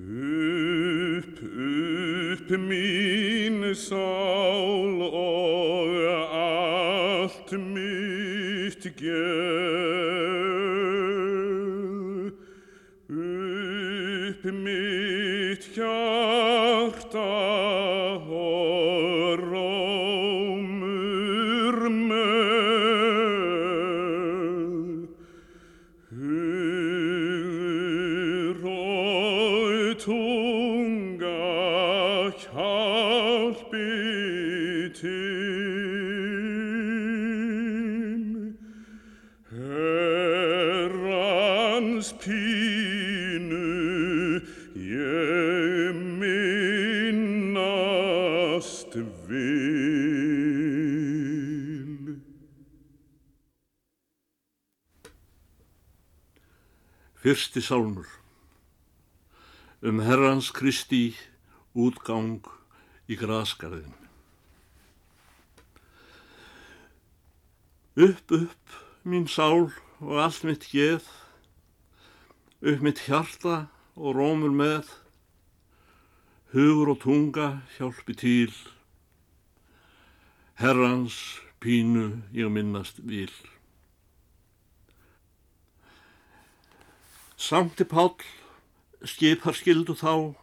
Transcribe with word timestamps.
Upp, 0.00 1.42
upp 1.42 2.50
mín 2.50 3.74
sál 3.74 5.02
og 5.02 5.90
allt 6.30 7.50
mitt 7.50 8.86
gerð. 8.94 9.88
Fyrsti 57.28 57.60
sálmur 57.60 58.06
um 59.82 59.98
Herrans 60.00 60.48
Kristi 60.48 61.12
útgang 61.76 62.46
í 63.04 63.18
graskarðin. 63.20 64.07
Upp, 67.98 68.30
upp, 68.30 68.74
mín 69.02 69.24
sál 69.26 69.72
og 69.98 70.20
allt 70.22 70.44
mitt 70.46 70.68
geð, 70.70 71.02
upp 72.62 72.84
mitt 72.86 73.00
hjarta 73.08 73.64
og 73.98 74.14
rómur 74.14 74.54
með, 74.54 74.86
hugur 76.54 76.92
og 76.94 77.00
tunga 77.02 77.48
hjálpi 77.74 78.14
til, 78.22 78.54
Herrans 80.62 81.18
pínu 81.58 82.22
ég 82.38 82.54
minnast 82.54 83.02
vil. 83.02 83.34
Sankti 87.34 87.82
Páll 87.82 88.14
skipar 89.02 89.58
skildu 89.58 89.98
þá, 89.98 90.38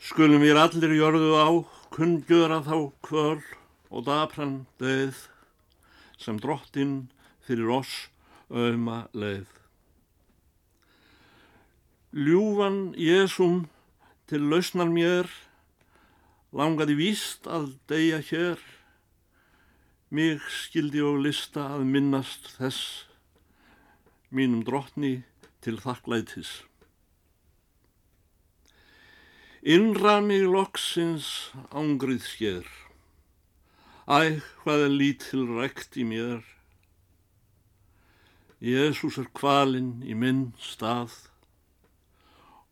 skulum 0.00 0.40
við 0.48 0.64
allir 0.64 0.96
jörðu 0.96 1.34
á, 1.36 1.48
kunngjöra 1.92 2.64
þá 2.64 2.78
kvöl 3.04 3.42
og 3.92 4.08
dapran 4.08 4.62
döð, 4.80 5.28
sem 6.18 6.38
drottin 6.42 7.08
fyrir 7.46 7.70
oss 7.78 8.08
auðma 8.50 9.06
leið. 9.16 9.48
Ljúfan 12.12 12.94
Jésum 12.96 13.66
til 14.28 14.46
lausnar 14.48 14.88
mér, 14.92 15.28
langaði 16.56 16.96
víst 16.96 17.48
að 17.48 17.74
deyja 17.90 18.22
hér, 18.30 18.62
mig 20.08 20.40
skildi 20.48 21.04
og 21.04 21.20
lista 21.26 21.66
að 21.76 21.84
minnast 21.92 22.48
þess, 22.56 23.04
mínum 24.32 24.64
drottni 24.64 25.22
til 25.64 25.76
þakklætis. 25.80 26.62
Innra 29.68 30.20
mig 30.24 30.46
loksins 30.48 31.50
ángrið 31.76 32.24
sker, 32.24 32.68
æg 34.08 34.38
hvað 34.62 34.82
er 34.86 34.92
lítil 34.96 35.42
rekt 35.52 35.98
í 36.00 36.04
mér. 36.08 36.38
Jésús 38.64 39.18
er 39.20 39.26
kvalinn 39.36 39.98
í 40.00 40.16
minn 40.16 40.54
stað, 40.56 41.12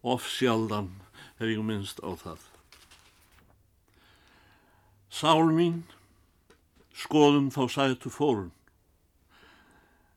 of 0.00 0.24
sjaldan 0.32 0.88
hef 1.36 1.52
ég 1.52 1.60
minnst 1.60 2.00
á 2.00 2.16
það. 2.16 2.40
Sál 5.12 5.52
mín, 5.52 5.84
skoðum 6.96 7.52
þá 7.52 7.62
sætu 7.76 8.14
fórun, 8.16 8.50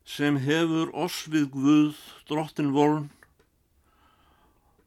sem 0.08 0.40
hefur 0.48 0.96
oss 0.96 1.28
við 1.28 1.52
Guð 1.52 2.02
drottin 2.32 2.72
vorn, 2.72 3.12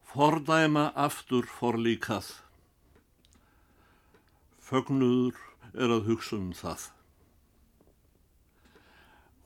fordæma 0.09 0.89
aftur 0.97 1.45
forlíkað. 1.61 2.39
Fögnuður 4.65 5.52
er 5.75 5.93
að 5.93 6.09
hugsa 6.11 6.37
um 6.39 6.53
það. 6.57 6.91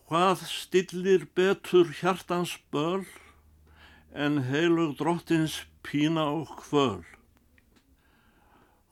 Hvað 0.07 0.45
stillir 0.47 1.27
betur 1.35 1.91
hjartans 1.99 2.53
böl 2.71 3.03
en 4.15 4.45
heilug 4.47 4.95
drottins 5.01 5.65
pína 5.83 6.29
og 6.31 6.53
kvöl? 6.61 7.03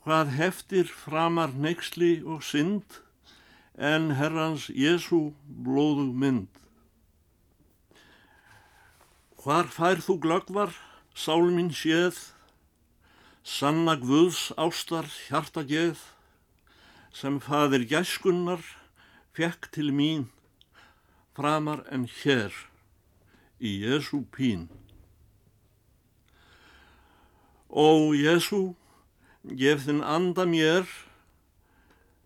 Hvað 0.04 0.34
heftir 0.36 0.90
framar 0.90 1.54
neyksli 1.54 2.18
og 2.26 2.42
synd 2.44 2.98
en 3.78 4.10
herrans 4.18 4.66
Jésu 4.68 5.30
blóðug 5.46 6.10
mynd? 6.18 6.50
Hvar 9.44 9.70
fær 9.70 10.02
þú 10.02 10.18
glöggvar, 10.24 10.74
sál 11.14 11.46
mín 11.52 11.70
séð, 11.70 12.18
sanna 13.44 13.94
Guðs 14.00 14.50
ástar 14.56 15.06
hjarta 15.28 15.62
geð, 15.68 16.00
sem 17.14 17.38
faðir 17.38 17.84
gæskunnar 17.86 18.62
fekk 19.34 19.68
til 19.74 19.92
mín, 19.94 20.26
framar 21.34 21.84
en 21.94 22.08
hér 22.10 22.50
í 23.62 23.70
Jésu 23.84 24.24
pín. 24.34 24.66
Ó 27.70 28.10
Jésu, 28.18 28.74
gef 29.46 29.86
þinn 29.86 30.02
anda 30.02 30.46
mér, 30.46 30.86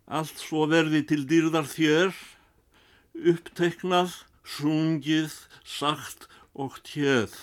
allt 0.09 0.41
svo 0.41 0.65
verði 0.69 1.03
til 1.05 1.25
dýrðar 1.29 1.69
þér, 1.69 2.13
uppteknað, 3.33 4.13
sungið, 4.57 5.35
sagt 5.61 6.25
og 6.57 6.81
tjeð, 6.85 7.35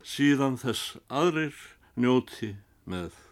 síðan 0.00 0.56
þess 0.60 0.96
aðrir 1.08 1.56
njóti 1.96 2.54
með. 2.88 3.29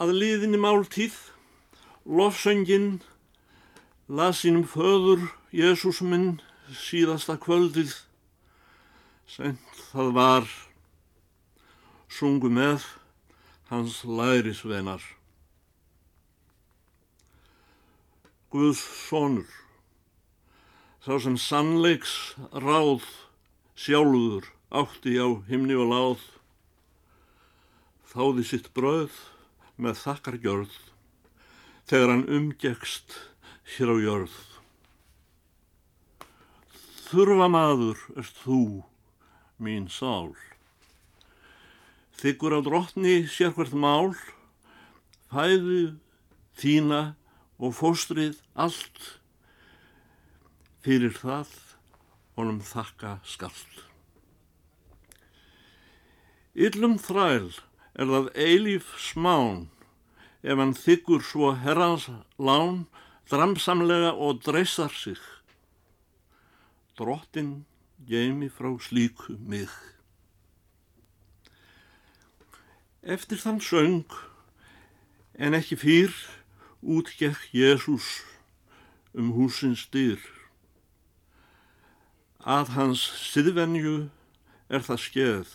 Að 0.00 0.14
liðinni 0.16 0.56
máltíð, 0.56 1.12
lofsöngin, 2.08 3.02
lasinum 4.08 4.64
föður 4.64 5.26
Jésús 5.52 6.00
minn 6.00 6.40
síðasta 6.72 7.36
kvöldið, 7.36 7.92
sent 9.28 9.82
það 9.90 10.12
var, 10.16 10.46
sungu 12.08 12.48
með 12.48 12.86
hans 13.68 14.00
lærisvenar. 14.08 15.04
Guðs 18.52 18.80
sonur, 19.08 19.48
sá 21.04 21.20
sem 21.20 21.36
sannleiks 21.36 22.16
ráð 22.52 23.04
sjálfur 23.76 24.48
átti 24.72 25.18
á 25.20 25.28
himni 25.48 25.76
og 25.76 25.92
láð, 25.92 26.24
þáði 28.12 28.48
sitt 28.48 28.72
bröð 28.76 29.12
með 29.82 29.98
þakkargjörð 30.04 30.78
þegar 31.90 32.12
hann 32.12 32.24
umgekst 32.30 33.16
hér 33.74 33.92
á 33.92 33.96
jörð. 33.98 34.36
Þurfa 37.10 37.48
maður 37.52 37.98
erst 38.16 38.38
þú, 38.44 38.60
mín 39.60 39.88
sál. 39.92 40.32
Þykkur 42.22 42.56
á 42.56 42.60
drottni 42.64 43.16
sér 43.28 43.52
hvert 43.56 43.74
mál, 43.74 44.14
fæðu 45.32 45.98
þína 46.56 47.02
og 47.58 47.74
fóstrið 47.76 48.38
allt. 48.54 49.02
Fyrir 50.82 51.12
það 51.18 51.50
honum 52.38 52.62
þakka 52.64 53.18
skallt. 53.28 53.82
Yllum 56.52 56.98
þræl 57.00 57.52
er 57.96 58.08
það 58.08 58.32
eilíf 58.36 58.88
smán 59.00 59.66
ef 60.42 60.58
hann 60.58 60.74
þykkur 60.74 61.22
svo 61.22 61.52
herrans 61.54 62.08
lán 62.38 62.84
dramsamlega 63.30 64.12
og 64.12 64.42
dreysar 64.42 64.90
sig. 64.90 65.20
Drottin 66.98 67.64
geimi 68.06 68.50
frá 68.50 68.74
slíku 68.82 69.38
mig. 69.38 69.70
Eftir 73.02 73.38
þann 73.38 73.62
söng, 73.62 74.10
en 75.34 75.54
ekki 75.58 75.78
fyrr, 75.78 76.14
útgekk 76.82 77.48
Jésús 77.54 78.22
um 79.14 79.32
húsins 79.34 79.86
dyr. 79.94 80.20
Að 82.42 82.74
hans 82.74 83.02
siðvenju 83.30 84.10
er 84.70 84.82
það 84.82 85.02
skeð, 85.06 85.50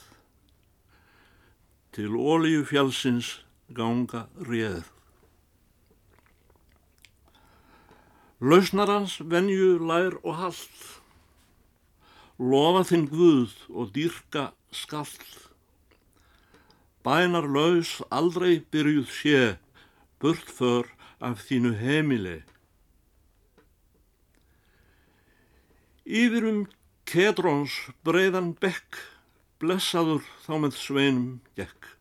til 1.92 2.16
ólíu 2.16 2.64
fjálsins 2.68 3.38
ganga 3.74 4.28
réð. 4.40 4.86
Lausnarans 8.40 9.18
venju 9.20 9.78
lær 9.82 10.20
og 10.22 10.36
hall, 10.38 10.64
lofa 12.38 12.84
þinn 12.92 13.08
guð 13.10 13.56
og 13.74 13.92
dýrka 13.96 14.52
skall. 14.72 15.10
Bænar 17.04 17.48
laus 17.50 17.98
aldrei 18.12 18.60
byrjuð 18.72 19.10
sé, 19.10 19.42
burt 20.22 20.48
för 20.60 20.86
af 21.20 21.42
þínu 21.50 21.74
heimili. 21.82 22.44
Yfir 26.06 26.46
um 26.48 26.64
Kedrons 27.10 27.74
breiðan 28.06 28.54
bekk, 28.62 29.02
blessaður 29.60 30.24
þá 30.46 30.54
með 30.62 30.78
sveinum 30.78 31.30
gekk. 31.58 31.97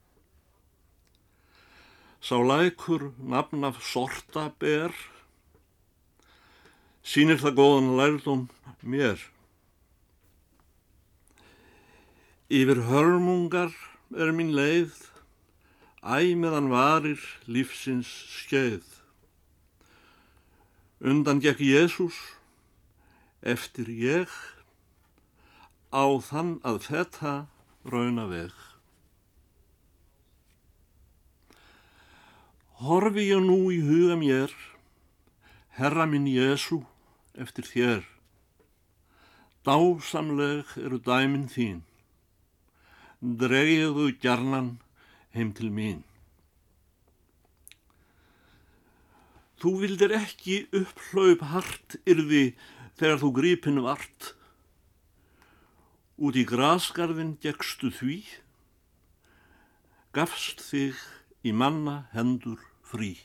Sá 2.21 2.37
lækur 2.41 3.13
nafn 3.19 3.65
af 3.65 3.81
sorta 3.85 4.49
ber, 4.61 4.93
sínir 7.05 7.39
það 7.39 7.57
góðan 7.61 7.91
lærdum 7.99 8.43
mér. 8.83 9.21
Yfir 12.51 12.83
hörmungar 12.89 13.73
er 14.15 14.31
mín 14.35 14.55
leið, 14.57 14.95
æ 16.03 16.35
meðan 16.39 16.71
varir 16.71 17.23
lífsins 17.47 18.11
skeið. 18.41 18.87
Undan 21.03 21.43
gekk 21.45 21.61
Jésús, 21.61 22.17
eftir 23.43 23.91
ég 23.91 24.31
á 25.93 26.07
þann 26.29 26.57
að 26.67 26.81
þetta 26.89 27.35
rauna 27.87 28.27
veg. 28.31 28.66
Horfi 32.77 33.23
ég 33.31 33.41
nú 33.41 33.71
í 33.73 33.79
huga 33.81 34.19
mér, 34.21 34.51
Herra 35.79 36.05
minn 36.05 36.27
Jésu, 36.29 36.83
eftir 37.33 37.65
þér. 37.65 38.03
Dásamleg 39.65 40.75
eru 40.83 40.99
dæmin 41.01 41.47
þín, 41.49 41.81
dregiðu 43.25 44.11
gjarnan 44.21 44.69
heim 45.33 45.55
til 45.57 45.73
mín. 45.73 46.05
Þú 49.57 49.73
vildir 49.81 50.13
ekki 50.21 50.67
upphlaup 50.77 51.49
hart 51.49 51.97
yrði 52.05 52.51
þegar 53.01 53.25
þú 53.25 53.35
grípin 53.41 53.85
vart. 53.89 54.35
Út 56.21 56.37
í 56.37 56.45
grasgarðin 56.45 57.39
gegstu 57.41 57.89
því, 57.89 58.21
gafst 60.13 60.61
þig 60.61 61.01
í 61.45 61.53
manna 61.53 62.07
hendur 62.15 62.63
frí. 62.87 63.17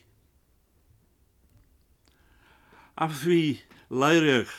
Af 2.97 3.15
því 3.23 3.61
læri 3.89 4.35
ég 4.41 4.51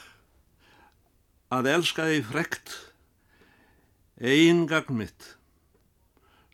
að 1.53 1.69
elska 1.75 2.09
þig 2.09 2.25
frekt, 2.31 2.73
ein 4.17 4.65
gagn 4.71 5.03
mitt, 5.03 5.27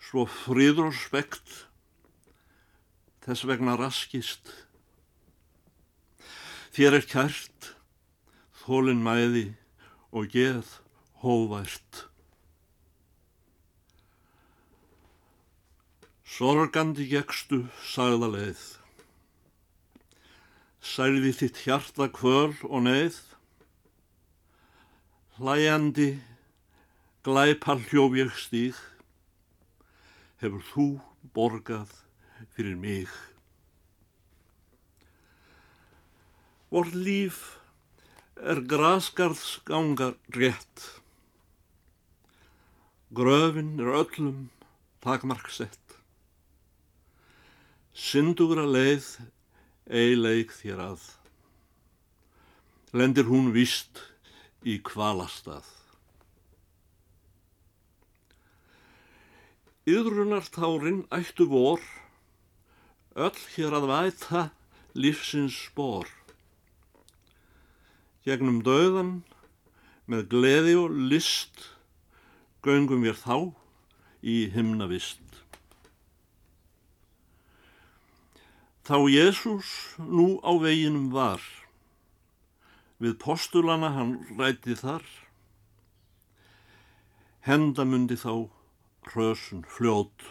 svo 0.02 0.24
friður 0.26 0.88
og 0.88 0.98
spekt, 0.98 1.52
þess 3.22 3.46
vegna 3.46 3.76
raskist. 3.78 4.50
Þér 6.74 6.98
er 6.98 7.08
kært, 7.10 7.72
þólinn 8.64 9.04
mæði 9.04 9.46
og 10.10 10.30
geð 10.34 10.78
hóvært. 11.22 12.07
Sorgandi 16.28 17.06
gegstu 17.08 17.62
sagða 17.88 18.28
leið. 18.34 18.60
Særði 20.84 21.30
þitt 21.38 21.60
hjarta 21.64 22.08
kvöl 22.12 22.52
og 22.68 22.82
neið. 22.84 23.16
Hlæjandi, 25.38 26.10
glæpal 27.24 27.80
hljóf 27.88 28.18
ég 28.20 28.36
stíð. 28.44 28.82
Hefur 30.44 30.68
þú 30.74 30.86
borgað 31.32 31.96
fyrir 32.52 32.76
mig. 32.76 33.08
Vort 36.68 36.92
líf 36.92 37.40
er 38.36 38.60
grasgarðsgangar 38.68 40.18
rétt. 40.36 40.88
Gröfin 43.16 43.78
er 43.80 43.94
öllum 44.04 44.50
takmarksett. 45.00 45.87
Syndugra 47.98 48.62
leið 48.68 49.08
eileik 49.90 50.54
þér 50.54 50.84
að. 50.84 51.06
Lendir 52.94 53.26
hún 53.28 53.50
vist 53.52 54.00
í 54.62 54.78
kvalastað. 54.86 55.66
Yðrunartárin 59.88 61.02
ættu 61.14 61.48
vor, 61.50 61.82
öll 63.16 63.42
hér 63.56 63.74
að 63.80 63.90
væta 63.90 64.44
lífsins 64.94 65.56
spór 65.66 66.08
gegnum 68.28 68.58
döðan 68.60 69.12
með 70.10 70.26
gleði 70.32 70.74
og 70.76 70.96
list 71.12 71.62
göngum 72.66 73.06
við 73.06 73.16
þá 73.22 73.36
í 74.20 74.36
himnavist. 74.52 75.27
Þá 78.88 79.04
Jésús 79.12 79.70
nú 80.00 80.38
á 80.40 80.48
veginum 80.56 81.10
var, 81.12 81.42
við 82.96 83.18
postulana 83.20 83.90
hann 83.92 84.14
ræti 84.38 84.72
þar, 84.80 85.04
hendamundi 87.44 88.16
þá 88.16 88.48
hrösun 89.10 89.66
fljót. 89.68 90.24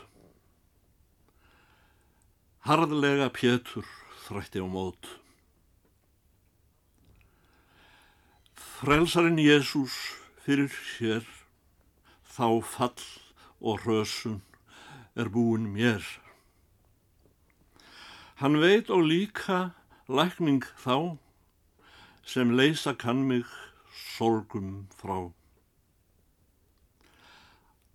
Harðlega 2.65 3.29
Pétur 3.37 3.85
þrætti 4.25 4.65
á 4.65 4.67
mót. 4.73 5.13
Frelsarinn 8.57 9.37
Jésús 9.37 9.93
fyrir 10.41 10.73
sér, 10.97 11.25
þá 12.25 12.57
fall 12.65 13.11
og 13.61 13.85
hrösun 13.85 14.41
er 15.13 15.29
búin 15.29 15.75
mér. 15.77 16.01
Hann 18.37 18.59
veit 18.61 18.91
og 18.93 19.01
líka 19.09 19.71
lækning 20.05 20.61
þá, 20.77 21.17
sem 22.21 22.51
leysa 22.53 22.91
kann 22.93 23.23
mig 23.25 23.47
sorgum 23.97 24.85
frá. 24.93 25.31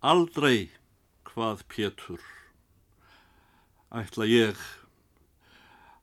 Aldrei 0.03 0.73
hvað 1.29 1.63
Pétur, 1.71 2.19
ætla 3.95 4.27
ég 4.27 4.59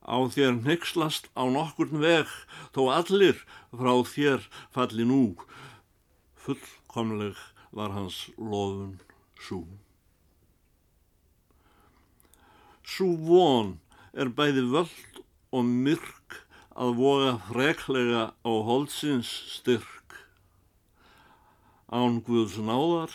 á 0.08 0.16
þér 0.32 0.56
nexlast 0.64 1.28
á 1.36 1.44
nokkurn 1.44 2.00
veg, 2.00 2.32
þó 2.72 2.88
allir 2.96 3.44
frá 3.76 3.92
þér 4.14 4.48
falli 4.72 5.04
nú. 5.04 5.20
Fullkomleg 6.40 7.36
var 7.76 7.92
hans 7.92 8.24
lofun 8.40 8.96
svo. 9.36 9.62
Svo 12.88 13.12
von 13.28 13.76
er 14.12 14.30
bæði 14.34 14.66
völd 14.72 15.20
og 15.54 15.66
myrk 15.66 16.40
að 16.80 16.94
voga 16.98 17.32
freklega 17.48 18.22
á 18.40 18.52
holdsins 18.68 19.30
styrk. 19.54 20.16
Án 21.90 22.20
Guðs 22.26 22.56
náðar 22.62 23.14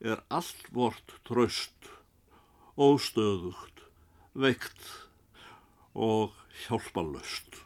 er 0.00 0.22
allt 0.28 0.68
vort 0.72 1.16
tröst, 1.26 1.90
óstöðugt, 2.76 3.82
veikt 4.34 4.90
og 5.94 6.36
hjálpalöst. 6.64 7.62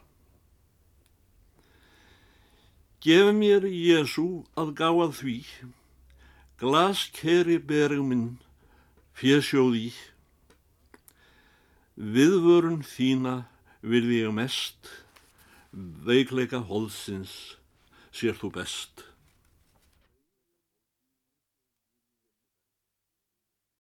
Gef 3.01 3.31
mér 3.33 3.65
Jésu 3.65 4.43
að 4.53 4.75
gáða 4.77 5.07
því, 5.17 5.37
glaskeri 6.61 7.57
berg 7.57 8.03
minn 8.05 8.27
fjesjóði, 9.17 9.89
viðvörun 12.01 12.81
þína 12.81 13.43
vil 13.85 14.07
ég 14.09 14.33
mest, 14.33 14.89
veikleika 15.71 16.63
holsins 16.65 17.33
sér 18.09 18.33
þú 18.39 18.49
best. 18.57 19.10